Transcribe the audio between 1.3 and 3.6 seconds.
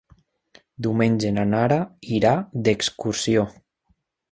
na Nara irà d'excursió.